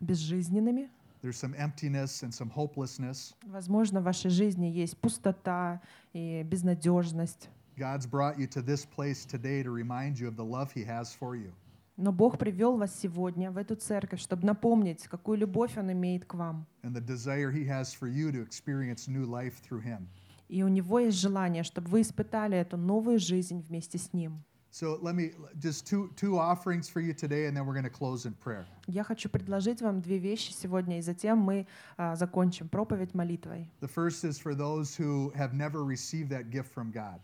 [0.00, 0.90] безжизненными.
[1.22, 3.34] There's some emptiness and some hopelessness.
[3.44, 5.80] Возможно, в вашей жизни есть пустота
[6.12, 7.48] и безнадежность.
[7.77, 11.13] God's brought you to this place today to remind you of the love He has
[11.13, 11.51] for you.
[11.95, 16.33] Но Бог привел вас сегодня в эту церковь, чтобы напомнить, какую любовь Он имеет к
[16.35, 16.65] вам.
[16.83, 20.07] and the desire He has for you to experience new life through Him.
[20.47, 24.43] И у Него есть желание, чтобы вы испытали эту новую жизнь вместе с Ним.
[24.69, 27.89] So let me just two two offerings for you today, and then we're going to
[27.89, 28.65] close in prayer.
[28.85, 31.65] Я хочу предложить вам две вещи сегодня, и затем мы
[31.97, 33.71] а, закончим проповедь молитвой.
[33.81, 37.19] The first is for those who have never received that gift from God.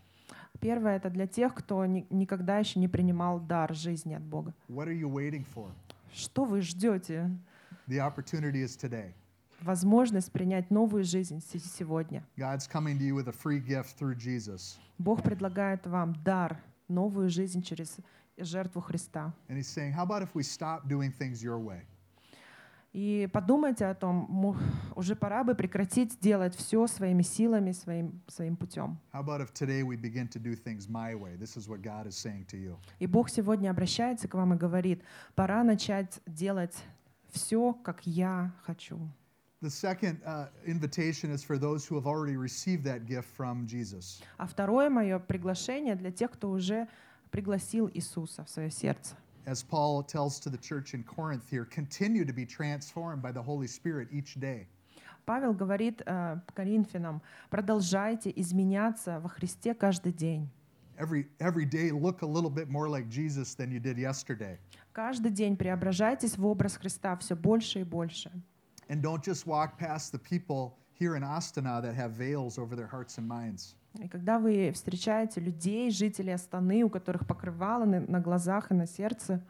[0.59, 4.53] Первое— это для тех, кто ни- никогда еще не принимал дар жизни от Бога.
[4.67, 5.71] What are you waiting for?
[6.13, 7.29] Что вы ждете?
[7.87, 9.13] The opportunity is today.
[9.61, 12.23] Возможность принять новую жизнь се- сегодня.
[12.37, 14.77] God's coming to you with a free gift through Jesus.
[14.97, 16.57] Бог предлагает вам дар,
[16.87, 17.97] новую жизнь через
[18.37, 19.33] жертву Христа.
[19.49, 21.81] And He's saying, How about if we stop doing things your way?
[22.91, 24.57] И подумайте о том,
[24.95, 28.97] уже пора бы прекратить делать все своими силами, своим, своим путем.
[32.99, 35.03] И Бог сегодня обращается к вам и говорит,
[35.35, 36.75] пора начать делать
[37.31, 38.99] все, как я хочу.
[39.61, 44.21] The second uh, invitation is for those who have already received that gift from Jesus.
[44.37, 46.87] А второе мое приглашение для тех, кто уже
[47.29, 49.17] пригласил Иисуса в свое сердце.
[49.48, 53.42] As Paul tells to the church in Corinth here, continue to be transformed by the
[53.42, 54.66] Holy Spirit each day.
[55.26, 60.48] Павел говорит э, Коринфянам, продолжайте изменяться во Христе каждый день.
[60.98, 64.58] Every, every day, look a little bit more like Jesus than you did yesterday.
[64.92, 68.30] Каждый день преображайтесь в образ Христа все больше и больше.
[68.88, 72.86] And don't just walk past the people here in Astana that have veils over their
[72.86, 73.74] hearts and minds.
[73.97, 78.85] И когда вы встречаете людей, жителей Астаны, у которых покрывало на, на глазах и на
[78.85, 79.41] сердце,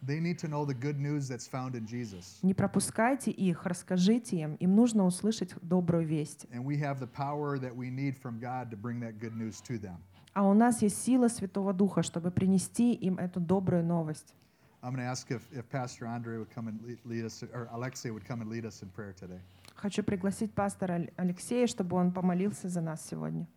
[0.00, 2.38] They need to know the good news that's found in Jesus.
[2.42, 4.54] не пропускайте их, расскажите им.
[4.54, 6.46] Им нужно услышать добрую весть.
[6.52, 9.60] And we have the power that we need from God to bring that good news
[9.62, 9.96] to them.
[10.34, 14.34] А у нас есть сила Святого Духа, чтобы принести им эту добрую новость.
[14.82, 18.10] I'm going to ask if, if Pastor Andre would come and lead, us, or Alexei
[18.10, 19.40] would come and lead us in prayer today.
[19.74, 23.48] Хочу пригласить пастора Алексея, чтобы он помолился за нас сегодня.